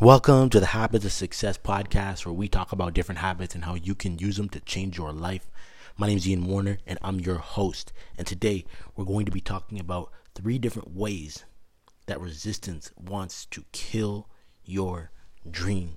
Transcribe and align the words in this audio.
Welcome 0.00 0.48
to 0.50 0.60
the 0.60 0.66
Habits 0.66 1.04
of 1.04 1.10
Success 1.10 1.58
podcast, 1.58 2.24
where 2.24 2.32
we 2.32 2.46
talk 2.46 2.70
about 2.70 2.94
different 2.94 3.18
habits 3.18 3.56
and 3.56 3.64
how 3.64 3.74
you 3.74 3.96
can 3.96 4.16
use 4.16 4.36
them 4.36 4.48
to 4.50 4.60
change 4.60 4.96
your 4.96 5.12
life. 5.12 5.50
My 5.96 6.06
name 6.06 6.18
is 6.18 6.28
Ian 6.28 6.46
Warner, 6.46 6.78
and 6.86 7.00
I'm 7.02 7.18
your 7.18 7.38
host. 7.38 7.92
And 8.16 8.24
today 8.24 8.64
we're 8.94 9.04
going 9.04 9.26
to 9.26 9.32
be 9.32 9.40
talking 9.40 9.80
about 9.80 10.12
three 10.36 10.56
different 10.56 10.94
ways 10.94 11.44
that 12.06 12.20
resistance 12.20 12.92
wants 12.96 13.44
to 13.46 13.64
kill 13.72 14.28
your 14.64 15.10
dream. 15.50 15.96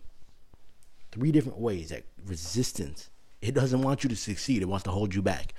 Three 1.11 1.31
different 1.31 1.59
ways 1.59 1.89
that 1.89 2.05
resistance 2.25 3.11
it 3.39 3.54
doesn't 3.54 3.83
want 3.83 4.04
you 4.04 4.09
to 4.09 4.15
succeed; 4.15 4.63
it 4.63 4.68
wants 4.68 4.86
to 4.86 4.91
hold 4.91 5.13
you 5.13 5.21
back. 5.21 5.54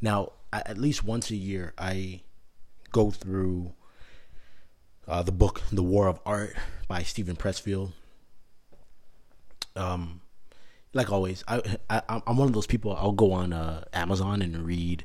Now, 0.00 0.32
at 0.52 0.76
least 0.76 1.04
once 1.04 1.30
a 1.30 1.36
year, 1.36 1.72
I 1.78 2.22
go 2.90 3.12
through 3.12 3.74
uh, 5.08 5.22
the 5.22 5.32
book 5.32 5.62
The 5.72 5.82
War 5.82 6.08
of 6.08 6.20
Art 6.26 6.54
by 6.88 7.02
Steven 7.02 7.36
Pressfield. 7.36 7.92
Um, 9.74 10.20
like 10.92 11.12
always, 11.12 11.44
I, 11.46 11.78
I 11.90 12.02
I'm 12.08 12.36
one 12.36 12.48
of 12.48 12.54
those 12.54 12.66
people. 12.66 12.96
I'll 12.96 13.12
go 13.12 13.32
on 13.32 13.52
uh, 13.52 13.84
Amazon 13.92 14.40
and 14.42 14.64
read 14.64 15.04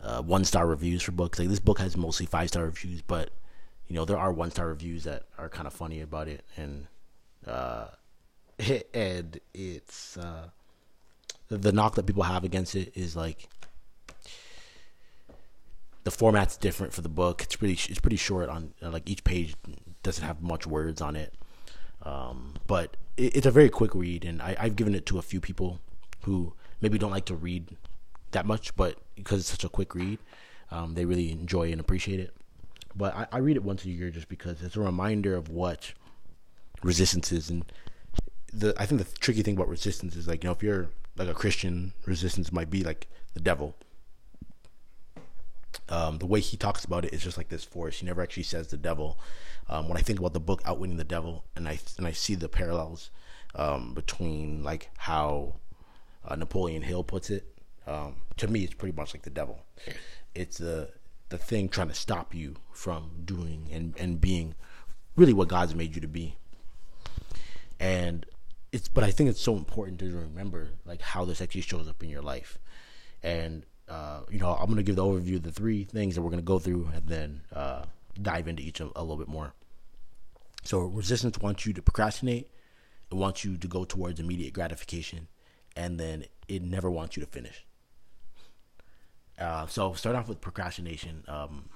uh, 0.00 0.20
one 0.22 0.44
star 0.44 0.66
reviews 0.66 1.02
for 1.02 1.12
books. 1.12 1.38
Like 1.38 1.48
this 1.48 1.60
book 1.60 1.78
has 1.78 1.96
mostly 1.96 2.26
five 2.26 2.48
star 2.48 2.64
reviews, 2.64 3.02
but 3.02 3.30
you 3.86 3.94
know 3.94 4.04
there 4.04 4.18
are 4.18 4.32
one 4.32 4.50
star 4.50 4.66
reviews 4.66 5.04
that 5.04 5.24
are 5.38 5.48
kind 5.48 5.66
of 5.66 5.72
funny 5.72 6.00
about 6.00 6.28
it, 6.28 6.44
and 6.56 6.86
uh, 7.46 7.86
and 8.94 9.40
it's 9.54 10.16
uh, 10.16 10.48
the 11.48 11.72
knock 11.72 11.94
that 11.94 12.06
people 12.06 12.24
have 12.24 12.44
against 12.44 12.74
it 12.74 12.92
is 12.96 13.14
like 13.14 13.48
the 16.04 16.10
format's 16.10 16.56
different 16.56 16.92
for 16.92 17.00
the 17.00 17.08
book. 17.08 17.42
It's 17.42 17.56
pretty 17.56 17.78
it's 17.90 18.00
pretty 18.00 18.16
short 18.16 18.48
on 18.48 18.74
like 18.80 19.08
each 19.08 19.24
page 19.24 19.54
doesn't 20.02 20.24
have 20.24 20.42
much 20.42 20.66
words 20.66 21.00
on 21.00 21.16
it. 21.16 21.34
Um, 22.02 22.54
but 22.66 22.96
it, 23.16 23.36
it's 23.36 23.46
a 23.46 23.50
very 23.50 23.68
quick 23.68 23.94
read, 23.94 24.24
and 24.24 24.42
I, 24.42 24.56
I've 24.58 24.76
given 24.76 24.94
it 24.94 25.06
to 25.06 25.18
a 25.18 25.22
few 25.22 25.40
people 25.40 25.80
who 26.24 26.54
maybe 26.80 26.98
don't 26.98 27.12
like 27.12 27.26
to 27.26 27.36
read 27.36 27.76
that 28.32 28.46
much, 28.46 28.74
but 28.74 28.98
because 29.14 29.40
it's 29.40 29.50
such 29.50 29.64
a 29.64 29.68
quick 29.68 29.94
read, 29.94 30.18
um, 30.70 30.94
they 30.94 31.04
really 31.04 31.30
enjoy 31.30 31.70
and 31.70 31.80
appreciate 31.80 32.18
it. 32.18 32.34
But 32.94 33.14
I, 33.14 33.26
I 33.32 33.38
read 33.38 33.56
it 33.56 33.62
once 33.62 33.84
a 33.84 33.90
year 33.90 34.10
just 34.10 34.28
because 34.28 34.62
it's 34.62 34.76
a 34.76 34.80
reminder 34.80 35.36
of 35.36 35.48
what 35.48 35.92
resistance 36.82 37.30
is, 37.30 37.48
and 37.48 37.64
the 38.52 38.74
I 38.76 38.86
think 38.86 39.00
the 39.00 39.18
tricky 39.18 39.42
thing 39.42 39.54
about 39.54 39.68
resistance 39.68 40.16
is 40.16 40.26
like 40.26 40.42
you 40.42 40.48
know 40.48 40.52
if 40.52 40.62
you're 40.62 40.88
like 41.16 41.28
a 41.28 41.34
Christian, 41.34 41.92
resistance 42.06 42.52
might 42.52 42.70
be 42.70 42.82
like 42.82 43.06
the 43.34 43.40
devil 43.40 43.76
um, 45.88 46.18
the 46.18 46.26
way 46.26 46.40
he 46.40 46.56
talks 46.56 46.84
about 46.84 47.04
it 47.04 47.12
is 47.12 47.22
just 47.22 47.36
like 47.36 47.48
this 47.48 47.64
force. 47.64 47.98
He 47.98 48.06
never 48.06 48.22
actually 48.22 48.42
says 48.44 48.68
the 48.68 48.76
devil. 48.76 49.18
Um, 49.68 49.88
when 49.88 49.96
I 49.96 50.02
think 50.02 50.18
about 50.18 50.32
the 50.32 50.40
book 50.40 50.62
Outwitting 50.64 50.96
the 50.96 51.04
Devil, 51.04 51.44
and 51.56 51.68
I 51.68 51.78
and 51.96 52.06
I 52.06 52.12
see 52.12 52.34
the 52.34 52.48
parallels 52.48 53.10
um, 53.54 53.94
between 53.94 54.62
like 54.62 54.90
how 54.98 55.56
uh, 56.26 56.36
Napoleon 56.36 56.82
Hill 56.82 57.04
puts 57.04 57.30
it, 57.30 57.46
um, 57.86 58.16
to 58.36 58.48
me 58.48 58.64
it's 58.64 58.74
pretty 58.74 58.96
much 58.96 59.14
like 59.14 59.22
the 59.22 59.30
devil. 59.30 59.64
It's 60.34 60.58
the 60.58 60.90
the 61.28 61.38
thing 61.38 61.68
trying 61.68 61.88
to 61.88 61.94
stop 61.94 62.34
you 62.34 62.56
from 62.72 63.22
doing 63.24 63.68
and 63.72 63.94
and 63.98 64.20
being 64.20 64.54
really 65.16 65.32
what 65.32 65.48
God's 65.48 65.74
made 65.74 65.94
you 65.94 66.00
to 66.00 66.08
be. 66.08 66.36
And 67.80 68.26
it's 68.72 68.88
but 68.88 69.04
I 69.04 69.10
think 69.10 69.30
it's 69.30 69.40
so 69.40 69.56
important 69.56 69.98
to 70.00 70.06
remember 70.06 70.70
like 70.84 71.00
how 71.00 71.24
this 71.24 71.40
actually 71.40 71.62
shows 71.62 71.88
up 71.88 72.02
in 72.02 72.08
your 72.08 72.22
life. 72.22 72.58
And 73.22 73.64
uh, 73.92 74.20
you 74.30 74.38
know, 74.38 74.54
I'm 74.54 74.66
going 74.66 74.76
to 74.76 74.82
give 74.82 74.96
the 74.96 75.04
overview 75.04 75.36
of 75.36 75.42
the 75.42 75.52
three 75.52 75.84
things 75.84 76.14
that 76.14 76.22
we're 76.22 76.30
going 76.30 76.40
to 76.40 76.44
go 76.44 76.58
through 76.58 76.88
and 76.94 77.06
then 77.06 77.42
uh, 77.54 77.84
dive 78.20 78.48
into 78.48 78.62
each 78.62 78.80
a, 78.80 78.84
a 78.96 79.02
little 79.02 79.18
bit 79.18 79.28
more. 79.28 79.52
So, 80.64 80.78
resistance 80.80 81.38
wants 81.38 81.66
you 81.66 81.74
to 81.74 81.82
procrastinate, 81.82 82.48
it 83.10 83.14
wants 83.14 83.44
you 83.44 83.58
to 83.58 83.68
go 83.68 83.84
towards 83.84 84.18
immediate 84.18 84.54
gratification, 84.54 85.28
and 85.76 86.00
then 86.00 86.24
it 86.48 86.62
never 86.62 86.90
wants 86.90 87.16
you 87.18 87.22
to 87.22 87.28
finish. 87.28 87.66
Uh, 89.38 89.66
so, 89.66 89.92
start 89.92 90.16
off 90.16 90.26
with 90.26 90.40
procrastination. 90.40 91.24
Um, 91.28 91.68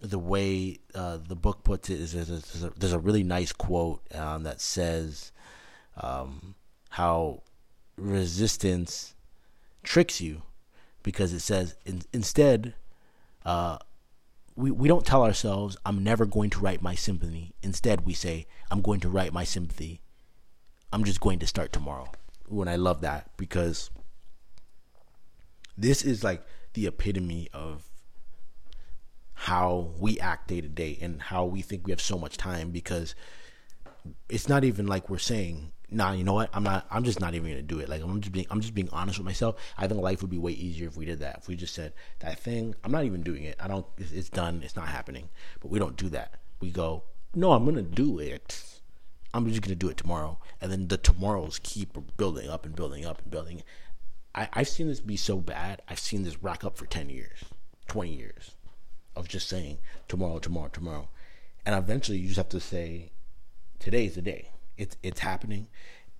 the 0.00 0.18
way 0.18 0.80
uh, 0.94 1.16
the 1.16 1.36
book 1.36 1.64
puts 1.64 1.88
it 1.88 1.98
is 1.98 2.12
there's 2.12 2.28
a, 2.28 2.32
there's 2.32 2.64
a, 2.64 2.70
there's 2.78 2.92
a 2.92 2.98
really 2.98 3.24
nice 3.24 3.52
quote 3.52 4.02
um, 4.14 4.42
that 4.42 4.60
says 4.60 5.32
um, 5.96 6.54
how 6.90 7.42
resistance 7.96 9.14
tricks 9.82 10.20
you 10.20 10.42
because 11.08 11.32
it 11.32 11.40
says 11.40 11.74
in, 11.86 12.02
instead, 12.12 12.74
uh, 13.46 13.78
we, 14.56 14.70
we 14.70 14.88
don't 14.88 15.06
tell 15.06 15.24
ourselves, 15.24 15.74
I'm 15.86 16.04
never 16.04 16.26
going 16.26 16.50
to 16.50 16.58
write 16.60 16.82
my 16.82 16.94
symphony. 16.94 17.54
Instead, 17.62 18.04
we 18.04 18.12
say, 18.12 18.46
I'm 18.70 18.82
going 18.82 19.00
to 19.00 19.08
write 19.08 19.32
my 19.32 19.42
sympathy. 19.42 20.02
I'm 20.92 21.04
just 21.04 21.20
going 21.20 21.38
to 21.38 21.46
start 21.46 21.72
tomorrow. 21.72 22.12
When 22.46 22.68
I 22.68 22.76
love 22.76 23.00
that 23.00 23.30
because 23.38 23.90
this 25.78 26.02
is 26.02 26.22
like 26.22 26.42
the 26.74 26.86
epitome 26.86 27.48
of 27.54 27.84
how 29.32 29.94
we 29.98 30.20
act 30.20 30.48
day 30.48 30.60
to 30.60 30.68
day 30.68 30.98
and 31.00 31.22
how 31.22 31.46
we 31.46 31.62
think 31.62 31.86
we 31.86 31.92
have 31.92 32.02
so 32.02 32.18
much 32.18 32.36
time 32.36 32.70
because 32.70 33.14
it's 34.28 34.46
not 34.46 34.62
even 34.62 34.86
like 34.86 35.08
we're 35.08 35.16
saying 35.16 35.72
nah, 35.90 36.12
you 36.12 36.24
know 36.24 36.34
what? 36.34 36.50
I'm 36.52 36.62
not. 36.62 36.86
I'm 36.90 37.04
just 37.04 37.20
not 37.20 37.34
even 37.34 37.50
gonna 37.50 37.62
do 37.62 37.78
it. 37.80 37.88
Like 37.88 38.02
I'm 38.02 38.20
just 38.20 38.32
being. 38.32 38.46
I'm 38.50 38.60
just 38.60 38.74
being 38.74 38.88
honest 38.90 39.18
with 39.18 39.26
myself. 39.26 39.56
I 39.76 39.86
think 39.86 40.00
life 40.00 40.22
would 40.22 40.30
be 40.30 40.38
way 40.38 40.52
easier 40.52 40.88
if 40.88 40.96
we 40.96 41.04
did 41.04 41.20
that. 41.20 41.38
If 41.38 41.48
we 41.48 41.56
just 41.56 41.74
said 41.74 41.92
that 42.20 42.38
thing. 42.38 42.74
I'm 42.84 42.92
not 42.92 43.04
even 43.04 43.22
doing 43.22 43.44
it. 43.44 43.56
I 43.60 43.68
don't. 43.68 43.86
It's, 43.96 44.12
it's 44.12 44.28
done. 44.28 44.62
It's 44.64 44.76
not 44.76 44.88
happening. 44.88 45.28
But 45.60 45.70
we 45.70 45.78
don't 45.78 45.96
do 45.96 46.08
that. 46.10 46.34
We 46.60 46.70
go. 46.70 47.04
No, 47.34 47.52
I'm 47.52 47.64
gonna 47.64 47.82
do 47.82 48.18
it. 48.18 48.64
I'm 49.34 49.48
just 49.48 49.62
gonna 49.62 49.74
do 49.74 49.88
it 49.88 49.96
tomorrow. 49.96 50.38
And 50.60 50.70
then 50.70 50.88
the 50.88 50.96
tomorrows 50.96 51.60
keep 51.62 51.96
building 52.16 52.48
up 52.48 52.64
and 52.64 52.74
building 52.74 53.04
up 53.04 53.22
and 53.22 53.30
building. 53.30 53.62
I, 54.34 54.48
I've 54.52 54.68
seen 54.68 54.88
this 54.88 55.00
be 55.00 55.16
so 55.16 55.38
bad. 55.38 55.82
I've 55.88 55.98
seen 55.98 56.24
this 56.24 56.42
rack 56.42 56.64
up 56.64 56.76
for 56.76 56.86
ten 56.86 57.08
years, 57.08 57.44
twenty 57.86 58.14
years, 58.14 58.56
of 59.16 59.28
just 59.28 59.48
saying 59.48 59.78
tomorrow, 60.06 60.38
tomorrow, 60.38 60.68
tomorrow, 60.68 61.08
and 61.64 61.74
eventually 61.74 62.18
you 62.18 62.28
just 62.28 62.36
have 62.36 62.48
to 62.50 62.60
say, 62.60 63.12
today's 63.78 64.14
the 64.14 64.22
day 64.22 64.50
it's 64.78 64.96
it's 65.02 65.20
happening. 65.20 65.68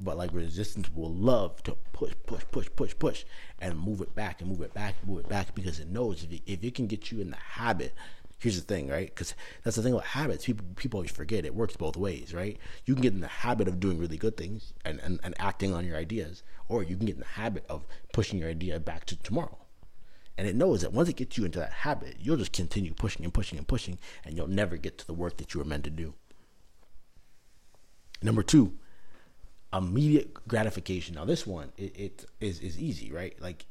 But 0.01 0.17
like 0.17 0.33
resistance 0.33 0.89
will 0.95 1.13
love 1.13 1.61
to 1.65 1.77
push, 1.93 2.13
push, 2.25 2.45
push, 2.53 2.69
push, 2.77 2.95
push, 2.97 3.25
and 3.61 3.77
move 3.77 4.01
it 4.01 4.15
back 4.15 4.41
and 4.41 4.49
move 4.49 4.61
it 4.61 4.73
back, 4.73 4.95
and 5.01 5.11
move 5.11 5.21
it 5.21 5.29
back 5.29 5.55
because 5.57 5.81
it 5.81 5.89
knows 5.89 6.23
if 6.23 6.33
it, 6.33 6.43
if 6.47 6.63
it 6.63 6.75
can 6.77 6.87
get 6.87 7.11
you 7.11 7.21
in 7.21 7.31
the 7.31 7.37
habit. 7.37 7.95
Here's 8.39 8.55
the 8.55 8.63
thing, 8.63 8.87
right? 8.87 9.09
Because 9.09 9.35
that's 9.65 9.75
the 9.75 9.83
thing 9.83 9.93
about 9.93 10.05
habits. 10.05 10.45
People 10.45 10.65
people 10.77 10.99
always 10.99 11.11
forget 11.11 11.45
it 11.45 11.55
works 11.55 11.77
both 11.77 11.97
ways, 11.97 12.33
right? 12.33 12.57
You 12.85 12.95
can 12.95 13.03
get 13.03 13.13
in 13.13 13.21
the 13.21 13.27
habit 13.27 13.67
of 13.67 13.81
doing 13.81 13.99
really 13.99 14.17
good 14.17 14.37
things 14.37 14.73
and, 14.85 15.01
and, 15.01 15.19
and 15.25 15.35
acting 15.41 15.75
on 15.75 15.85
your 15.85 15.97
ideas, 15.97 16.45
or 16.69 16.85
you 16.85 16.97
can 16.97 17.07
get 17.07 17.17
in 17.17 17.21
the 17.21 17.27
habit 17.27 17.65
of 17.69 17.85
pushing 18.13 18.39
your 18.39 18.51
idea 18.51 18.79
back 18.79 19.05
to 19.07 19.17
tomorrow. 19.17 19.59
And 20.37 20.47
it 20.47 20.55
knows 20.55 20.83
that 20.83 20.93
once 20.93 21.09
it 21.09 21.17
gets 21.17 21.37
you 21.37 21.45
into 21.45 21.59
that 21.59 21.73
habit, 21.73 22.19
you'll 22.21 22.37
just 22.37 22.53
continue 22.53 22.95
pushing 22.95 23.25
and 23.25 23.35
pushing 23.35 23.59
and 23.59 23.67
pushing, 23.67 23.99
and 24.25 24.37
you'll 24.37 24.47
never 24.47 24.77
get 24.77 24.97
to 24.99 25.07
the 25.07 25.13
work 25.13 25.37
that 25.39 25.53
you 25.53 25.59
were 25.59 25.67
meant 25.67 25.83
to 25.83 25.91
do. 25.91 26.15
Number 28.23 28.43
two, 28.43 28.73
immediate 29.73 30.47
gratification. 30.49 31.15
Now 31.15 31.25
this 31.25 31.47
one 31.47 31.73
it, 31.77 31.99
it 31.99 32.25
is 32.41 32.61
is 32.61 32.79
easy, 32.79 33.13
right? 33.13 33.41
Like 33.41 33.67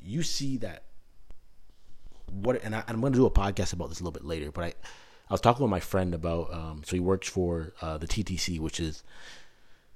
you 0.00 0.22
see 0.22 0.56
that 0.58 0.84
what, 2.30 2.62
and, 2.62 2.74
I, 2.74 2.82
am 2.88 3.00
going 3.00 3.12
to 3.12 3.18
do 3.18 3.26
a 3.26 3.30
podcast 3.30 3.72
about 3.72 3.88
this 3.88 4.00
a 4.00 4.02
little 4.02 4.12
bit 4.12 4.24
later. 4.24 4.50
But 4.50 4.64
I, 4.64 4.68
I 4.68 5.32
was 5.32 5.40
talking 5.40 5.62
with 5.62 5.70
my 5.70 5.80
friend 5.80 6.14
about. 6.14 6.52
Um, 6.52 6.82
so 6.84 6.96
he 6.96 7.00
works 7.00 7.28
for 7.28 7.72
uh, 7.80 7.98
the 7.98 8.06
TTC, 8.06 8.58
which 8.58 8.80
is 8.80 9.02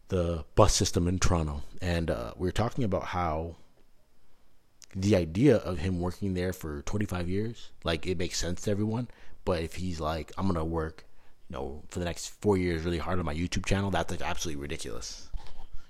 the 0.09 0.45
bus 0.55 0.75
system 0.75 1.07
in 1.07 1.19
Toronto, 1.19 1.63
and 1.81 2.11
uh, 2.11 2.33
we 2.37 2.49
were 2.49 2.53
talking 2.53 2.85
about 2.85 3.05
how 3.05 3.57
the 4.95 5.15
idea 5.15 5.57
of 5.57 5.79
him 5.79 6.01
working 6.01 6.35
there 6.35 6.53
for 6.53 6.83
25 6.83 7.29
years, 7.29 7.71
like 7.85 8.09
it 8.09 8.19
makes 8.19 8.39
sense 8.39 8.63
to 8.63 8.71
everyone. 8.73 9.07
But 9.45 9.63
if 9.63 9.75
he's 9.77 10.01
like, 10.01 10.33
I'm 10.37 10.49
gonna 10.49 10.65
work 10.65 11.05
you 11.51 11.57
know, 11.57 11.83
for 11.89 11.99
the 11.99 12.05
next 12.05 12.29
four 12.41 12.57
years 12.57 12.85
really 12.85 12.99
hard 12.99 13.19
on 13.19 13.25
my 13.25 13.35
YouTube 13.35 13.67
channel, 13.67 13.91
that's 13.91 14.11
like 14.11 14.23
absolutely 14.23 14.63
ridiculous. 14.63 15.29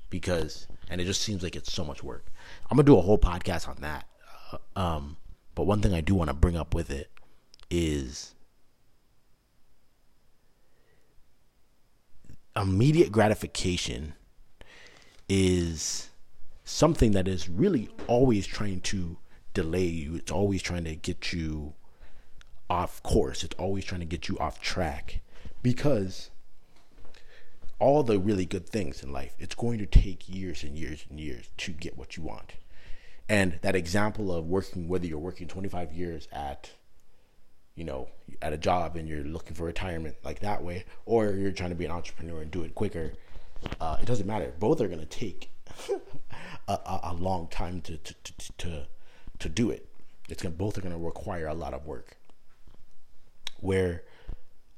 Because, 0.08 0.66
and 0.88 1.00
it 1.00 1.04
just 1.04 1.20
seems 1.20 1.42
like 1.42 1.54
it's 1.54 1.72
so 1.72 1.84
much 1.84 2.02
work. 2.02 2.26
I'm 2.70 2.76
gonna 2.76 2.86
do 2.86 2.96
a 2.96 3.02
whole 3.02 3.18
podcast 3.18 3.68
on 3.68 3.76
that. 3.82 4.08
Uh, 4.52 4.80
um, 4.80 5.16
but 5.54 5.64
one 5.64 5.82
thing 5.82 5.92
I 5.92 6.00
do 6.00 6.14
want 6.14 6.28
to 6.28 6.34
bring 6.34 6.56
up 6.56 6.74
with 6.74 6.90
it 6.90 7.10
is 7.70 8.34
immediate 12.56 13.12
gratification 13.12 14.14
is 15.28 16.08
something 16.64 17.12
that 17.12 17.28
is 17.28 17.50
really 17.50 17.90
always 18.06 18.46
trying 18.46 18.80
to 18.80 19.18
delay 19.52 19.84
you. 19.84 20.16
It's 20.16 20.32
always 20.32 20.62
trying 20.62 20.84
to 20.84 20.96
get 20.96 21.34
you 21.34 21.74
off 22.70 23.02
course. 23.02 23.44
It's 23.44 23.54
always 23.58 23.84
trying 23.84 24.00
to 24.00 24.06
get 24.06 24.26
you 24.26 24.38
off 24.38 24.60
track 24.60 25.20
because 25.62 26.30
all 27.78 28.02
the 28.02 28.18
really 28.18 28.44
good 28.44 28.68
things 28.68 29.02
in 29.02 29.12
life, 29.12 29.34
it's 29.38 29.54
going 29.54 29.78
to 29.78 29.86
take 29.86 30.28
years 30.28 30.62
and 30.62 30.78
years 30.78 31.04
and 31.08 31.18
years 31.18 31.48
to 31.56 31.72
get 31.72 31.96
what 31.96 32.16
you 32.16 32.22
want. 32.22 32.52
And 33.28 33.58
that 33.62 33.74
example 33.74 34.32
of 34.32 34.46
working, 34.46 34.86
whether 34.88 35.06
you're 35.06 35.18
working 35.18 35.48
25 35.48 35.92
years 35.92 36.28
at, 36.32 36.70
you 37.74 37.84
know, 37.84 38.08
at 38.42 38.52
a 38.52 38.58
job 38.58 38.96
and 38.96 39.08
you're 39.08 39.24
looking 39.24 39.54
for 39.54 39.64
retirement 39.64 40.16
like 40.24 40.40
that 40.40 40.62
way, 40.62 40.84
or 41.06 41.30
you're 41.30 41.52
trying 41.52 41.70
to 41.70 41.76
be 41.76 41.84
an 41.84 41.90
entrepreneur 41.90 42.42
and 42.42 42.50
do 42.50 42.62
it 42.62 42.74
quicker. 42.74 43.12
Uh, 43.80 43.96
it 44.00 44.06
doesn't 44.06 44.26
matter. 44.26 44.52
Both 44.58 44.80
are 44.80 44.88
going 44.88 45.00
to 45.00 45.06
take 45.06 45.50
a, 46.68 46.72
a, 46.72 47.00
a, 47.04 47.14
long 47.14 47.46
time 47.48 47.80
to 47.82 47.96
to, 47.98 48.14
to 48.24 48.52
to 48.58 48.86
to 49.38 49.48
do 49.48 49.70
it. 49.70 49.86
It's 50.28 50.42
gonna 50.42 50.54
both 50.54 50.76
are 50.76 50.80
going 50.80 50.94
to 50.94 50.98
require 50.98 51.46
a 51.46 51.54
lot 51.54 51.74
of 51.74 51.86
work. 51.86 52.16
Where 53.60 54.02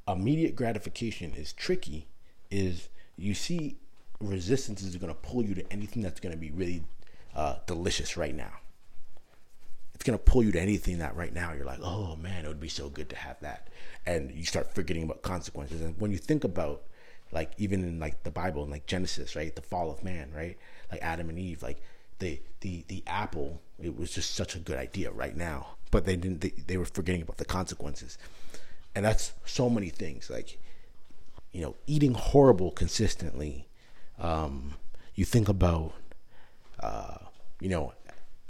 immediate 0.09 0.57
gratification 0.57 1.33
is 1.35 1.53
tricky, 1.53 2.09
is 2.51 2.89
you 3.17 3.35
see 3.35 3.77
resistance 4.21 4.83
is 4.83 4.97
going 4.97 5.13
to 5.13 5.21
pull 5.21 5.45
you 5.45 5.55
to 5.55 5.73
anything 5.73 6.03
that's 6.03 6.21
going 6.21 6.33
to 6.33 6.39
be 6.39 6.51
really 6.51 6.83
uh, 7.35 7.57
delicious 7.67 8.17
right 8.17 8.35
now. 8.35 8.53
It's 9.95 10.05
going 10.05 10.19
to 10.19 10.25
pull 10.25 10.43
you 10.43 10.53
to 10.53 10.61
anything 10.61 10.99
that 10.99 11.15
right 11.15 11.33
now 11.33 11.53
you're 11.53 11.65
like, 11.65 11.81
oh 11.83 12.17
man, 12.17 12.45
it 12.45 12.49
would 12.49 12.61
be 12.61 12.69
so 12.69 12.89
good 12.89 13.09
to 13.11 13.17
have 13.17 13.39
that. 13.41 13.69
And 14.07 14.33
you 14.33 14.45
start 14.45 14.75
forgetting 14.75 15.05
about 15.05 15.23
consequences. 15.23 15.81
And 15.81 15.99
when 16.01 16.11
you 16.11 16.19
think 16.19 16.45
about, 16.45 16.83
like, 17.31 17.53
even 17.59 17.83
in 17.85 18.01
like 18.01 18.23
the 18.25 18.31
Bible, 18.31 18.67
like 18.67 18.87
Genesis, 18.87 19.37
right, 19.37 19.55
the 19.55 19.63
fall 19.63 19.91
of 19.91 20.03
man, 20.03 20.33
right, 20.35 20.59
like 20.91 21.03
Adam 21.03 21.29
and 21.29 21.39
Eve, 21.39 21.63
like 21.63 21.81
the 22.19 22.41
the 22.61 22.85
the 22.89 23.03
apple, 23.07 23.61
it 23.81 23.97
was 23.99 24.13
just 24.13 24.35
such 24.35 24.55
a 24.55 24.59
good 24.59 24.79
idea 24.79 25.11
right 25.11 25.37
now, 25.37 25.77
but 25.91 26.05
they 26.05 26.17
didn't. 26.17 26.41
They, 26.41 26.51
they 26.51 26.77
were 26.77 26.85
forgetting 26.85 27.23
about 27.23 27.39
the 27.39 27.45
consequences, 27.45 28.19
and 28.95 29.05
that's 29.05 29.33
so 29.45 29.69
many 29.69 29.89
things. 29.89 30.31
Like, 30.31 30.59
you 31.53 31.63
know, 31.63 31.77
eating 31.87 32.15
horrible 32.15 32.71
consistently. 32.71 33.69
Um, 34.19 34.75
you 35.15 35.25
think 35.25 35.49
about 35.49 35.95
uh, 36.83 37.15
you 37.61 37.69
know, 37.69 37.93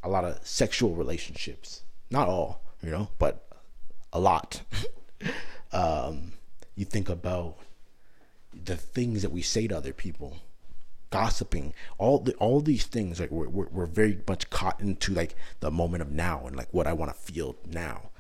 a 0.03 0.09
lot 0.09 0.25
of 0.25 0.44
sexual 0.47 0.94
relationships. 0.94 1.83
Not 2.11 2.29
all, 2.29 2.62
you 2.83 2.91
know, 2.91 3.09
but 3.19 3.47
a 4.12 4.19
lot. 4.19 4.62
um, 5.73 6.33
you 6.75 6.85
think 6.85 7.09
about 7.09 7.56
the 8.53 8.77
things 8.77 9.23
that 9.23 9.31
we 9.31 9.43
say 9.43 9.67
to 9.69 9.77
other 9.77 9.93
people, 9.93 10.39
gossiping, 11.11 11.75
all 11.99 12.19
the 12.19 12.35
all 12.35 12.61
these 12.61 12.87
things. 12.87 13.21
Like 13.21 13.31
we're 13.31 13.49
we're, 13.49 13.69
we're 13.69 13.87
very 13.87 14.19
much 14.27 14.50
caught 14.50 14.81
into 14.81 15.12
like 15.12 15.37
the 15.61 15.71
moment 15.71 16.03
of 16.03 16.11
now 16.11 16.44
and 16.47 16.56
like 16.56 16.73
what 16.73 16.87
I 16.87 16.93
want 16.94 17.15
to 17.15 17.33
feel 17.33 17.56
now, 17.67 18.11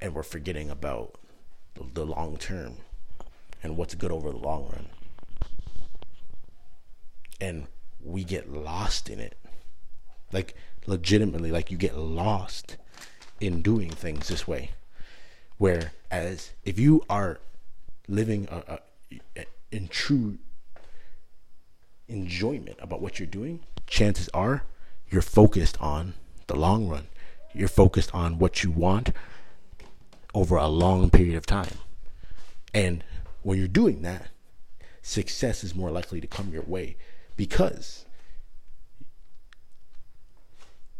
and 0.00 0.14
we're 0.14 0.22
forgetting 0.22 0.70
about 0.70 1.16
the, 1.74 2.04
long 2.04 2.36
term 2.36 2.76
and 3.62 3.76
what's 3.76 3.94
good 3.94 4.12
over 4.12 4.30
the 4.30 4.36
long 4.36 4.64
run. 4.72 4.86
And 7.40 7.66
we 8.02 8.24
get 8.24 8.52
lost 8.52 9.08
in 9.08 9.20
it 9.20 9.36
like 10.32 10.54
legitimately, 10.86 11.50
like 11.50 11.70
you 11.70 11.76
get 11.76 11.96
lost 11.96 12.76
in 13.40 13.62
doing 13.62 13.90
things 13.90 14.28
this 14.28 14.46
way. 14.48 14.70
Whereas 15.58 16.52
if 16.64 16.78
you 16.78 17.04
are 17.08 17.38
living 18.08 18.48
a, 18.50 18.80
a, 19.36 19.44
in 19.70 19.88
true 19.88 20.38
enjoyment 22.08 22.76
about 22.80 23.00
what 23.00 23.18
you're 23.18 23.26
doing, 23.26 23.60
chances 23.86 24.28
are 24.34 24.64
you're 25.10 25.22
focused 25.22 25.80
on 25.80 26.14
the 26.46 26.56
long 26.56 26.88
run. 26.88 27.06
You're 27.54 27.68
focused 27.68 28.14
on 28.14 28.38
what 28.38 28.64
you 28.64 28.70
want 28.70 29.10
over 30.34 30.56
a 30.56 30.68
long 30.68 31.10
period 31.10 31.36
of 31.36 31.46
time. 31.46 31.78
And 32.74 33.04
when 33.42 33.58
you're 33.58 33.68
doing 33.68 34.02
that, 34.02 34.28
success 35.02 35.64
is 35.64 35.74
more 35.74 35.90
likely 35.90 36.20
to 36.20 36.26
come 36.26 36.52
your 36.52 36.62
way 36.62 36.96
because 37.36 38.06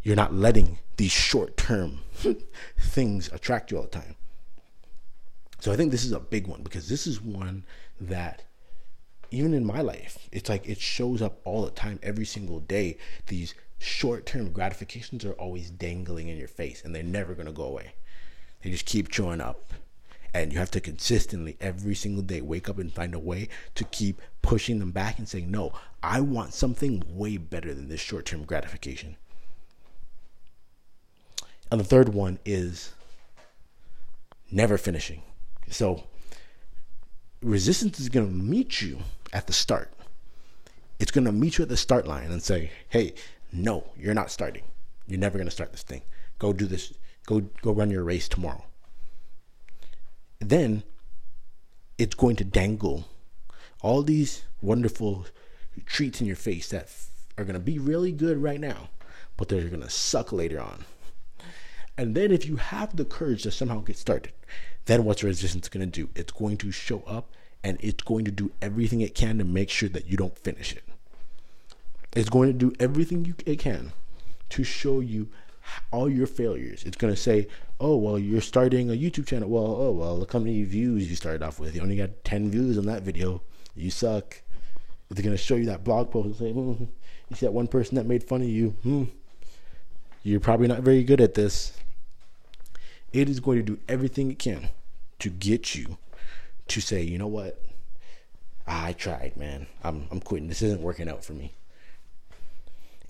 you're 0.03 0.17
not 0.17 0.35
letting 0.35 0.79
these 0.97 1.13
short 1.13 1.57
term 1.57 2.01
things 2.79 3.31
attract 3.33 3.71
you 3.71 3.77
all 3.77 3.85
the 3.85 3.89
time. 3.89 4.17
So 5.61 5.73
I 5.73 5.77
think 5.77 5.93
this 5.93 6.05
is 6.05 6.13
a 6.13 6.21
big 6.21 6.49
one 6.49 6.63
because 6.63 6.89
this 6.89 7.07
is 7.07 7.21
one 7.21 7.65
that 8.01 8.43
even 9.31 9.55
in 9.55 9.65
my 9.65 9.81
life, 9.81 10.29
it's 10.33 10.49
like 10.49 10.69
it 10.69 10.81
shows 10.81 11.23
up 11.23 11.41
all 11.45 11.65
the 11.65 11.71
time, 11.71 11.99
every 12.03 12.27
single 12.27 12.61
day. 12.61 12.99
These 13.29 13.55
short 13.79 14.27
term 14.27 14.53
gratifications 14.53 15.25
are 15.25 15.33
always 15.35 15.71
dangling 15.71 16.29
in 16.29 16.37
your 16.37 16.49
face 16.49 16.83
and 16.85 16.95
they're 16.95 17.03
never 17.03 17.35
going 17.35 17.47
to 17.47 17.53
go 17.53 17.65
away. 17.65 17.95
They 18.63 18.71
just 18.71 18.87
keep 18.87 19.13
showing 19.13 19.41
up. 19.41 19.73
And 20.35 20.53
you 20.53 20.59
have 20.59 20.71
to 20.71 20.81
consistently, 20.81 21.59
every 21.61 21.95
single 21.95 22.23
day, 22.23 22.41
wake 22.41 22.69
up 22.69 22.79
and 22.79 22.93
find 22.93 23.15
a 23.15 23.19
way 23.19 23.49
to 23.75 23.85
keep 23.85 24.21
pushing 24.41 24.79
them 24.79 24.91
back 24.91 25.19
and 25.19 25.29
saying, 25.29 25.51
No, 25.51 25.73
I 26.03 26.21
want 26.21 26.55
something 26.55 27.03
way 27.07 27.37
better 27.37 27.75
than 27.75 27.89
this 27.89 28.01
short 28.01 28.25
term 28.25 28.45
gratification. 28.45 29.17
And 31.71 31.79
the 31.79 31.85
third 31.85 32.11
one 32.11 32.39
is 32.45 32.93
never 34.51 34.79
finishing. 34.79 35.23
So 35.69 36.05
resistance 37.43 38.01
is 38.01 38.09
going 38.09 38.27
to 38.27 38.35
meet 38.35 38.81
you 38.81 38.99
at 39.33 39.47
the 39.47 39.53
start. 39.53 39.91
It's 40.99 41.11
going 41.11 41.25
to 41.25 41.33
meet 41.33 41.59
you 41.59 41.63
at 41.63 41.69
the 41.69 41.77
start 41.77 42.07
line 42.07 42.31
and 42.31 42.43
say, 42.43 42.71
"Hey, 42.89 43.15
no, 43.53 43.85
you're 43.99 44.15
not 44.15 44.31
starting. 44.31 44.63
You're 45.07 45.21
never 45.21 45.37
going 45.37 45.49
to 45.49 45.55
start 45.55 45.73
this 45.73 45.83
thing. 45.83 46.03
Go 46.39 46.53
do 46.53 46.67
this. 46.67 46.95
Go 47.27 47.41
go 47.63 47.73
run 47.73 47.91
your 47.91 48.05
race 48.05 48.29
tomorrow." 48.29 48.65
Then 50.41 50.83
it's 51.99 52.15
going 52.15 52.37
to 52.37 52.45
dangle 52.45 53.09
all 53.81 54.03
these 54.03 54.43
wonderful 54.61 55.27
treats 55.87 56.21
in 56.21 56.27
your 56.27 56.37
face 56.37 56.69
that 56.69 56.89
are 57.39 57.45
going 57.45 57.55
to 57.55 57.61
be 57.61 57.79
really 57.79 58.13
good 58.13 58.39
right 58.39 58.61
now, 58.61 58.91
but 59.37 59.49
they're 59.49 59.69
going 59.69 59.83
to 59.83 59.91
suck 59.91 60.33
later 60.33 60.61
on. 60.61 60.85
And 61.97 62.15
then 62.15 62.33
if 62.33 62.47
you 62.47 62.57
have 62.57 62.97
the 62.97 63.05
courage 63.05 63.43
to 63.43 63.51
somehow 63.51 63.81
get 63.81 63.97
started, 63.97 64.33
then 64.87 65.05
what's 65.05 65.23
resistance 65.23 65.69
going 65.69 65.89
to 65.89 66.01
do? 66.05 66.11
It's 66.15 66.33
going 66.33 66.57
to 66.59 66.71
show 66.73 67.03
up 67.07 67.31
and 67.63 67.79
it's 67.81 68.03
going 68.03 68.25
to 68.25 68.31
do 68.31 68.51
everything 68.61 69.01
it 69.01 69.15
can 69.15 69.39
to 69.39 69.45
make 69.45 69.71
sure 69.71 69.89
that 69.91 70.07
you 70.07 70.17
don't 70.17 70.37
finish 70.39 70.73
it. 70.73 70.83
It's 72.15 72.29
going 72.29 72.49
to 72.53 72.59
do 72.59 72.75
everything 72.81 73.25
you, 73.25 73.35
it 73.47 73.59
can 73.59 73.93
to 74.51 74.65
show 74.65 75.01
you 75.01 75.29
all 75.91 76.09
your 76.09 76.27
failures. 76.27 76.83
It's 76.85 76.97
to 76.97 77.17
say, 77.17 77.49
oh, 77.81 77.97
well, 77.97 78.19
you're 78.19 78.41
starting 78.41 78.91
a 78.91 78.95
YouTube 78.95 79.27
channel. 79.27 79.49
Well, 79.49 79.65
oh, 79.65 79.93
well, 79.93 80.19
look 80.19 80.33
how 80.33 80.39
many 80.39 80.63
views 80.65 81.09
you 81.09 81.17
started 81.17 81.43
off 81.43 81.59
with. 81.59 81.75
You 81.75 81.83
only 81.83 81.97
got 81.97 82.25
10 82.25 82.51
views 82.51 82.79
on 82.79 82.87
that 82.87 83.03
video. 83.03 83.43
You 83.75 83.91
suck. 83.91 84.43
Going 85.15 85.31
to 85.31 85.37
show 85.37 85.57
you 85.57 85.67
that 85.67 85.85
blog 85.85 86.11
post 86.11 86.27
and 86.27 86.37
say, 86.37 86.53
hmm, 86.53 86.85
you 87.29 87.37
see 87.37 87.45
that 87.45 87.53
one 87.53 87.67
person 87.67 87.97
that 87.97 88.07
made 88.07 88.25
fun 88.25 88.41
of 88.41 88.49
you. 88.49 88.71
Hmm, 88.83 89.05
you're 90.23 90.41
probably 90.41 90.69
not 90.69 90.81
very 90.81 91.05
good 91.05 91.21
at 91.21 91.35
this. 91.35 91.77
It 93.13 93.29
is 93.29 93.39
going 93.39 93.59
to 93.59 93.63
do 93.63 93.79
everything 93.89 94.31
it 94.31 94.39
can 94.39 94.71
to 95.19 95.29
get 95.29 95.75
you 95.75 95.99
to 96.69 96.81
say, 96.81 97.03
you 97.03 97.19
know 97.19 97.27
what? 97.27 97.63
I 98.67 98.95
tried, 98.95 99.37
man. 99.37 99.67
I'm 99.83 100.07
I'm 100.11 100.21
quitting. 100.21 100.49
This 100.49 100.63
isn't 100.63 100.81
working 100.81 101.09
out 101.09 101.25
for 101.25 101.35
me. 101.35 101.53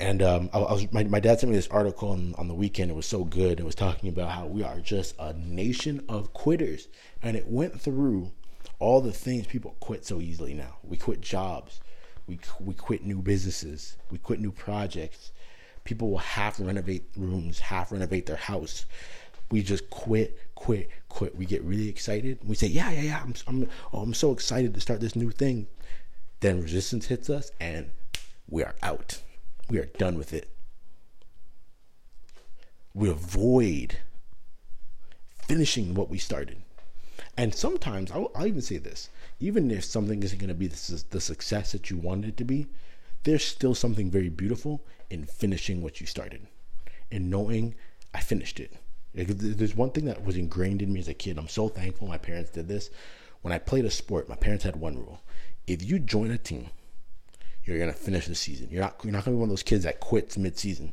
And 0.03 0.21
um, 0.21 0.51
I, 0.53 0.59
I, 0.59 0.73
was 0.73 0.93
my, 0.93 1.05
my 1.05 1.21
dad 1.21 1.39
sent 1.39 1.51
me 1.51 1.57
this 1.57 1.69
article 1.69 2.09
on, 2.11 2.35
on 2.37 2.49
the 2.49 2.55
weekend. 2.55 2.91
It 2.91 2.95
was 2.95 3.07
so 3.07 3.23
good. 3.23 3.61
It 3.61 3.65
was 3.65 3.77
talking 3.77 4.09
about 4.09 4.31
how 4.31 4.47
we 4.47 4.65
are 4.65 4.81
just 4.81 5.15
a 5.19 5.33
nation 5.35 6.05
of 6.09 6.33
quitters, 6.33 6.89
and 7.23 7.37
it 7.37 7.47
went 7.47 7.81
through 7.81 8.33
all 8.81 9.01
the 9.01 9.13
things 9.13 9.47
people 9.47 9.77
quit 9.79 10.05
so 10.05 10.21
easily 10.21 10.55
now. 10.55 10.79
We 10.83 10.97
quit 10.97 11.21
jobs, 11.21 11.81
we 12.27 12.41
we 12.59 12.75
quit 12.75 13.05
new 13.05 13.23
businesses, 13.23 13.97
we 14.11 14.19
quit 14.19 14.41
new 14.41 14.51
projects. 14.51 15.31
People 15.85 16.11
will 16.11 16.19
half 16.19 16.59
renovate 16.59 17.05
rooms, 17.17 17.61
half 17.61 17.93
renovate 17.93 18.27
their 18.27 18.37
house 18.37 18.87
we 19.53 19.63
just 19.63 19.89
quit, 19.91 20.39
quit, 20.55 20.89
quit. 21.11 21.37
We 21.37 21.45
get 21.45 21.63
really 21.63 21.89
excited. 21.89 22.39
We 22.43 22.55
say, 22.55 22.69
yeah, 22.69 22.91
yeah, 22.91 23.03
yeah. 23.03 23.21
I'm, 23.23 23.35
I'm, 23.47 23.69
oh, 23.93 24.01
I'm 24.01 24.15
so 24.15 24.33
excited 24.33 24.73
to 24.73 24.81
start 24.81 25.01
this 25.01 25.15
new 25.15 25.31
thing. 25.31 25.67
Then 26.41 26.63
resistance 26.63 27.07
hits 27.07 27.29
us, 27.29 27.53
and 27.61 27.91
we 28.49 28.65
are 28.65 28.75
out. 28.83 29.21
We 29.73 29.79
are 29.79 29.87
done 29.87 30.19
with 30.19 30.35
it. 30.35 30.51
We 32.93 33.09
avoid 33.09 33.97
finishing 35.49 35.95
what 35.95 36.11
we 36.11 36.19
started. 36.19 36.59
And 37.39 37.55
sometimes, 37.55 38.11
I'll, 38.11 38.31
I'll 38.35 38.47
even 38.47 38.61
say 38.61 38.77
this 38.77 39.09
even 39.41 39.71
if 39.71 39.83
something 39.83 40.23
isn't 40.23 40.39
going 40.39 40.49
to 40.49 40.55
be 40.55 40.67
the, 40.67 41.03
the 41.09 41.23
success 41.23 41.73
that 41.73 41.89
you 41.89 41.97
wanted 41.97 42.29
it 42.29 42.37
to 42.37 42.45
be, 42.45 42.67
there's 43.23 43.47
still 43.47 43.75
something 43.75 44.11
very 44.11 44.29
beautiful 44.29 44.85
in 45.09 45.25
finishing 45.25 45.81
what 45.81 46.03
you 46.03 46.07
started 46.07 46.47
and 47.11 47.31
knowing 47.31 47.75
I 48.13 48.21
finished 48.21 48.61
it. 48.61 48.75
There's 49.15 49.75
one 49.75 49.93
thing 49.93 50.05
that 50.05 50.23
was 50.23 50.37
ingrained 50.37 50.83
in 50.83 50.93
me 50.93 51.01
as 51.01 51.09
a 51.09 51.15
kid. 51.15 51.39
I'm 51.39 51.49
so 51.49 51.69
thankful 51.69 52.09
my 52.09 52.19
parents 52.19 52.51
did 52.51 52.69
this. 52.69 52.91
When 53.41 53.55
I 53.55 53.59
played 53.59 53.87
a 53.87 53.91
sport, 53.91 54.29
my 54.29 54.37
parents 54.37 54.65
had 54.65 54.77
one 54.77 54.99
rule: 54.99 55.23
if 55.67 55.83
you 55.83 55.99
join 55.99 56.31
a 56.31 56.37
team, 56.37 56.69
you're 57.65 57.79
gonna 57.79 57.93
finish 57.93 58.27
the 58.27 58.35
season. 58.35 58.69
You're 58.71 58.83
not 58.83 59.01
you're 59.03 59.13
not 59.13 59.25
gonna 59.25 59.37
be 59.37 59.41
one 59.41 59.49
of 59.49 59.53
those 59.53 59.63
kids 59.63 59.85
that 59.85 60.01
quits 60.01 60.37
mid-season. 60.37 60.93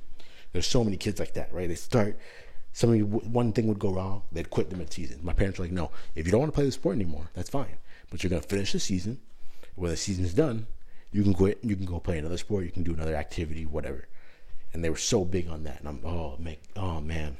There's 0.51 0.67
so 0.67 0.83
many 0.83 0.97
kids 0.97 1.19
like 1.19 1.33
that, 1.33 1.53
right? 1.53 1.67
They 1.67 1.75
start. 1.75 2.17
Somebody 2.71 3.01
one 3.01 3.51
thing 3.51 3.67
would 3.67 3.79
go 3.79 3.91
wrong, 3.91 4.23
they'd 4.31 4.49
quit 4.49 4.69
the 4.69 4.77
mid-season. 4.77 5.19
My 5.23 5.33
parents 5.33 5.57
were 5.57 5.65
like, 5.65 5.71
no, 5.71 5.91
if 6.15 6.25
you 6.25 6.31
don't 6.31 6.41
want 6.41 6.51
to 6.51 6.55
play 6.55 6.65
the 6.65 6.71
sport 6.71 6.95
anymore, 6.95 7.29
that's 7.33 7.49
fine, 7.49 7.77
but 8.09 8.23
you're 8.23 8.29
gonna 8.29 8.41
finish 8.41 8.71
the 8.71 8.79
season. 8.79 9.19
When 9.75 9.91
the 9.91 9.97
season's 9.97 10.33
done, 10.33 10.67
you 11.11 11.23
can 11.23 11.33
quit. 11.33 11.59
You 11.63 11.75
can 11.75 11.85
go 11.85 11.99
play 11.99 12.17
another 12.17 12.37
sport. 12.37 12.65
You 12.65 12.71
can 12.71 12.83
do 12.83 12.93
another 12.93 13.15
activity, 13.15 13.65
whatever. 13.65 14.07
And 14.73 14.83
they 14.83 14.89
were 14.89 14.97
so 14.97 15.25
big 15.25 15.49
on 15.49 15.63
that. 15.63 15.79
And 15.79 15.87
I'm 15.87 16.01
oh 16.05 16.37
man, 16.37 16.57
oh 16.75 17.01
man 17.01 17.37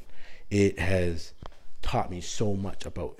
it 0.49 0.79
has 0.79 1.33
taught 1.81 2.11
me 2.11 2.21
so 2.21 2.55
much 2.55 2.85
about 2.85 3.19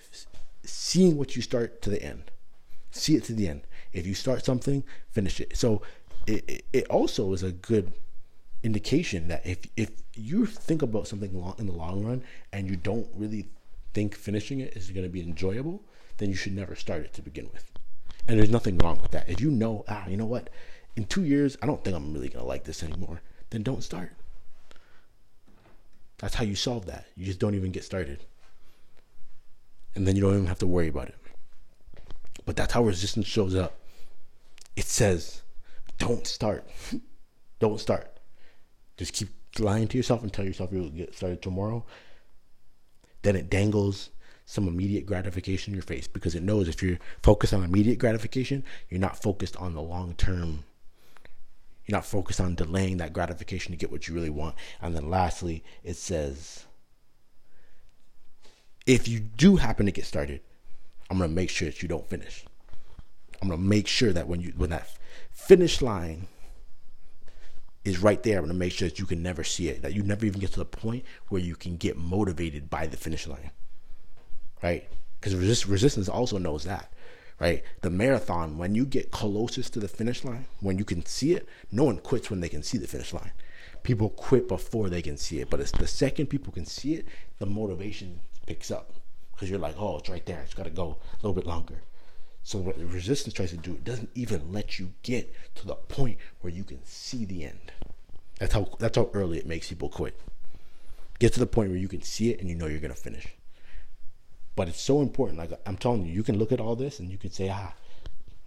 seeing 0.64 1.18
what 1.18 1.36
you 1.36 1.42
start 1.42 1.82
to 1.84 1.90
the 1.90 2.02
end. 2.02 2.32
See 2.92 3.16
it 3.16 3.24
to 3.26 3.34
the 3.34 3.48
end. 3.48 3.62
If 3.94 4.06
you 4.06 4.14
start 4.14 4.46
something, 4.46 4.84
finish 5.12 5.40
it. 5.40 5.58
So 5.58 5.82
it, 6.28 6.66
it 6.74 6.88
also 6.88 7.34
is 7.34 7.44
a 7.44 7.52
good 7.52 7.94
indication 8.62 9.28
that 9.30 9.46
if 9.46 9.60
if 9.78 9.92
you 10.16 10.46
think 10.46 10.82
about 10.82 11.08
something 11.08 11.34
long, 11.40 11.56
in 11.58 11.66
the 11.66 11.72
long 11.72 12.04
run 12.04 12.24
and 12.52 12.70
you 12.70 12.76
don't 12.76 13.08
really 13.16 13.48
think 13.94 14.16
finishing 14.16 14.60
it 14.60 14.76
is 14.76 14.92
going 14.92 15.06
to 15.06 15.10
be 15.10 15.22
enjoyable, 15.22 15.82
then 16.18 16.30
you 16.30 16.36
should 16.36 16.54
never 16.54 16.76
start 16.76 17.02
it 17.02 17.14
to 17.14 17.22
begin 17.22 17.50
with. 17.54 17.72
And 18.28 18.38
there's 18.38 18.52
nothing 18.52 18.78
wrong 18.78 19.02
with 19.02 19.12
that. 19.12 19.30
If 19.30 19.42
you 19.42 19.50
know, 19.50 19.86
ah, 19.88 20.08
you 20.08 20.18
know 20.18 20.26
what, 20.26 20.50
in 20.96 21.06
two 21.06 21.24
years 21.24 21.58
I 21.62 21.66
don't 21.66 21.84
think 21.84 21.96
I'm 21.96 22.14
really 22.14 22.30
going 22.30 22.44
to 22.44 22.48
like 22.48 22.66
this 22.66 22.84
anymore, 22.84 23.22
then 23.50 23.64
don't 23.64 23.84
start. 23.84 24.12
That's 26.20 26.36
how 26.36 26.44
you 26.44 26.56
solve 26.56 26.86
that. 26.88 27.06
You 27.16 27.26
just 27.26 27.40
don't 27.40 27.56
even 27.56 27.72
get 27.72 27.84
started. 27.84 28.26
And 29.96 30.06
then 30.06 30.16
you 30.16 30.22
don't 30.22 30.34
even 30.34 30.48
have 30.48 30.60
to 30.60 30.68
worry 30.68 30.90
about 30.90 31.08
it. 31.08 31.16
But 32.46 32.56
that's 32.56 32.74
how 32.74 32.84
resistance 32.84 33.26
shows 33.26 33.56
up. 33.56 33.79
It 34.80 34.86
says, 34.86 35.42
don't 35.98 36.26
start. 36.26 36.66
don't 37.60 37.82
start. 37.82 38.18
Just 38.96 39.12
keep 39.12 39.28
lying 39.60 39.90
to 39.90 39.98
yourself 39.98 40.24
and 40.24 40.32
tell 40.32 40.46
yourself 40.46 40.72
you'll 40.72 40.88
get 40.90 41.14
started 41.14 41.42
tomorrow. 41.42 41.86
Then 43.22 43.36
it 43.36 43.50
dangles 43.50 44.10
some 44.46 44.70
immediate 44.70 45.06
gratification 45.06 45.74
in 45.74 45.76
your 45.76 45.84
face 45.84 46.08
because 46.08 46.34
it 46.34 46.44
knows 46.44 46.70
if 46.70 46.82
you're 46.82 46.98
focused 47.24 47.54
on 47.54 47.66
immediate 47.66 48.00
gratification, 48.00 48.64
you're 48.88 49.02
not 49.02 49.22
focused 49.22 49.58
on 49.58 49.74
the 49.74 49.82
long 49.82 50.14
term. 50.14 50.64
You're 51.86 51.98
not 51.98 52.06
focused 52.06 52.40
on 52.40 52.56
delaying 52.56 52.96
that 52.98 53.12
gratification 53.12 53.74
to 53.74 53.78
get 53.78 53.92
what 53.92 54.08
you 54.08 54.14
really 54.14 54.30
want. 54.30 54.56
And 54.82 54.96
then 54.96 55.10
lastly, 55.10 55.62
it 55.84 55.98
says, 55.98 56.64
if 58.88 59.10
you 59.10 59.20
do 59.20 59.58
happen 59.58 59.88
to 59.88 59.92
get 59.92 60.06
started, 60.06 60.40
I'm 61.10 61.18
gonna 61.18 61.28
make 61.28 61.50
sure 61.50 61.68
that 61.68 61.82
you 61.82 61.90
don't 61.90 62.08
finish. 62.08 62.46
I'm 63.42 63.50
gonna 63.50 63.62
make 63.62 63.88
sure 63.88 64.14
that 64.14 64.28
when 64.28 64.42
you 64.42 64.54
when 64.56 64.70
that 64.72 64.90
finish 65.32 65.82
line 65.82 66.28
is 67.86 68.00
right 68.00 68.22
there, 68.24 68.38
I'm 68.38 68.46
gonna 68.46 68.54
make 68.54 68.74
sure 68.74 68.88
that 68.88 69.00
you 69.00 69.06
can 69.06 69.24
never 69.24 69.44
see 69.44 69.70
it, 69.70 69.82
that 69.82 69.94
you 69.94 70.04
never 70.04 70.26
even 70.26 70.40
get 70.40 70.52
to 70.54 70.60
the 70.60 70.66
point 70.66 71.06
where 71.30 71.42
you 71.42 71.56
can 71.56 71.78
get 71.78 71.98
motivated 71.98 72.70
by 72.70 72.88
the 72.88 72.98
finish 72.98 73.28
line. 73.28 73.52
Right? 74.62 74.90
Because 75.20 75.36
resist, 75.36 75.68
resistance 75.68 76.10
also 76.10 76.38
knows 76.38 76.64
that. 76.66 76.92
Right? 77.40 77.64
The 77.82 77.90
marathon, 77.90 78.58
when 78.58 78.76
you 78.76 78.86
get 78.86 79.12
closest 79.12 79.74
to 79.74 79.80
the 79.80 79.88
finish 79.88 80.26
line, 80.26 80.46
when 80.60 80.78
you 80.78 80.84
can 80.84 81.06
see 81.06 81.34
it, 81.34 81.48
no 81.72 81.86
one 81.86 81.98
quits 82.00 82.30
when 82.30 82.42
they 82.42 82.50
can 82.50 82.64
see 82.64 82.78
the 82.78 82.88
finish 82.88 83.14
line. 83.14 83.32
People 83.84 84.10
quit 84.10 84.50
before 84.50 84.90
they 84.90 85.02
can 85.02 85.16
see 85.16 85.40
it. 85.40 85.50
But 85.50 85.62
it's 85.62 85.72
the 85.72 85.88
second 85.88 86.28
people 86.28 86.52
can 86.52 86.66
see 86.66 86.96
it, 86.96 87.06
the 87.38 87.46
motivation 87.46 88.20
picks 88.46 88.72
up 88.72 88.92
because 89.32 89.50
you're 89.50 89.60
like, 89.60 89.76
oh, 89.80 90.00
it's 90.00 90.10
right 90.10 90.26
there. 90.26 90.42
It's 90.42 90.54
got 90.54 90.64
to 90.64 90.70
go 90.70 90.98
a 91.14 91.16
little 91.26 91.34
bit 91.34 91.46
longer. 91.46 91.82
So 92.50 92.58
what 92.58 92.80
the 92.80 92.88
resistance 92.88 93.36
tries 93.36 93.52
to 93.52 93.58
do, 93.58 93.74
it 93.74 93.84
doesn't 93.84 94.10
even 94.16 94.52
let 94.52 94.80
you 94.80 94.94
get 95.04 95.32
to 95.54 95.68
the 95.68 95.76
point 95.76 96.18
where 96.42 96.52
you 96.52 96.64
can 96.64 96.84
see 96.84 97.24
the 97.24 97.44
end. 97.44 97.72
That's 98.40 98.56
how 98.56 98.70
that's 98.80 98.98
how 98.98 99.12
early 99.14 99.38
it 99.38 99.46
makes 99.46 99.70
people 99.70 99.88
quit. 99.88 100.20
Get 101.20 101.34
to 101.34 101.40
the 101.40 101.46
point 101.46 101.70
where 101.70 101.78
you 101.78 101.88
can 101.88 102.02
see 102.02 102.32
it 102.32 102.40
and 102.40 102.50
you 102.50 102.56
know 102.56 102.66
you're 102.66 102.80
gonna 102.80 102.96
finish. 102.96 103.28
But 104.56 104.68
it's 104.68 104.82
so 104.82 105.04
important. 105.04 105.38
Like 105.38 105.52
I'm 105.68 105.78
telling 105.78 106.08
you, 106.08 106.12
you 106.12 106.24
can 106.24 106.40
look 106.40 106.52
at 106.52 106.60
all 106.60 106.76
this 106.76 107.00
and 107.00 107.12
you 107.12 107.20
can 107.20 107.30
say, 107.30 107.50
ah, 107.50 107.74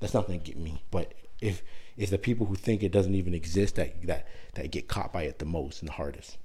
that's 0.00 0.14
not 0.14 0.26
gonna 0.26 0.40
get 0.40 0.56
me. 0.56 0.82
But 0.90 1.14
if 1.40 1.62
it's 1.96 2.10
the 2.10 2.18
people 2.18 2.46
who 2.46 2.56
think 2.56 2.82
it 2.82 2.90
doesn't 2.90 3.14
even 3.14 3.34
exist 3.34 3.76
that 3.76 4.04
that 4.08 4.26
that 4.54 4.72
get 4.72 4.88
caught 4.88 5.12
by 5.12 5.22
it 5.22 5.38
the 5.38 5.44
most 5.44 5.80
and 5.80 5.88
the 5.88 5.92
hardest. 5.92 6.38